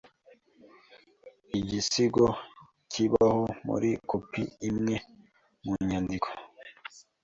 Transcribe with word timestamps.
Igisigo 1.59 2.25
kibaho 2.91 3.41
muri 3.67 3.89
kopi 4.09 4.43
imwe 4.69 4.95
mu 5.63 5.73
nyandiko 5.87 6.29